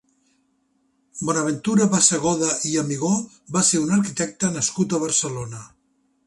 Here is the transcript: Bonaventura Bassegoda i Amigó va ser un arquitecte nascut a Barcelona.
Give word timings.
Bonaventura 1.27 1.85
Bassegoda 1.91 2.49
i 2.71 2.73
Amigó 2.85 3.11
va 3.59 3.63
ser 3.69 3.83
un 3.85 3.93
arquitecte 3.99 4.51
nascut 4.57 4.97
a 4.99 5.03
Barcelona. 5.05 5.63